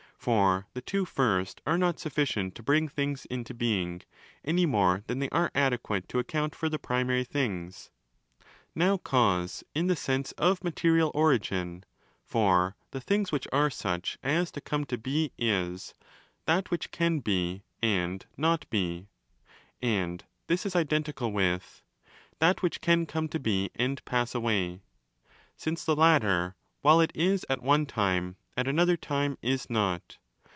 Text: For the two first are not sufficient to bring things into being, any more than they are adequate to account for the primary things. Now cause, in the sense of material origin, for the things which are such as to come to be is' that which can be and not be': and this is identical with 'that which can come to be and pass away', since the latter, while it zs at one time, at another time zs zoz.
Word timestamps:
For 0.21 0.67
the 0.75 0.81
two 0.81 1.05
first 1.05 1.61
are 1.65 1.79
not 1.79 1.97
sufficient 1.97 2.53
to 2.53 2.61
bring 2.61 2.87
things 2.87 3.25
into 3.25 3.55
being, 3.55 4.03
any 4.45 4.67
more 4.67 5.01
than 5.07 5.17
they 5.17 5.29
are 5.29 5.49
adequate 5.55 6.07
to 6.09 6.19
account 6.19 6.53
for 6.53 6.69
the 6.69 6.77
primary 6.77 7.23
things. 7.23 7.89
Now 8.75 8.97
cause, 8.97 9.63
in 9.73 9.87
the 9.87 9.95
sense 9.95 10.31
of 10.33 10.63
material 10.63 11.09
origin, 11.15 11.85
for 12.23 12.75
the 12.91 13.01
things 13.01 13.31
which 13.31 13.47
are 13.51 13.71
such 13.71 14.19
as 14.21 14.51
to 14.51 14.61
come 14.61 14.85
to 14.85 14.97
be 14.99 15.31
is' 15.39 15.95
that 16.45 16.69
which 16.69 16.91
can 16.91 17.17
be 17.17 17.63
and 17.81 18.23
not 18.37 18.69
be': 18.69 19.07
and 19.81 20.23
this 20.45 20.67
is 20.67 20.75
identical 20.75 21.31
with 21.31 21.81
'that 22.37 22.61
which 22.61 22.79
can 22.79 23.07
come 23.07 23.27
to 23.29 23.39
be 23.39 23.71
and 23.73 24.05
pass 24.05 24.35
away', 24.35 24.81
since 25.57 25.83
the 25.83 25.95
latter, 25.95 26.53
while 26.83 27.01
it 27.01 27.11
zs 27.13 27.43
at 27.49 27.63
one 27.63 27.87
time, 27.87 28.35
at 28.57 28.67
another 28.67 28.97
time 28.97 29.37
zs 29.43 29.67
zoz. 29.67 30.01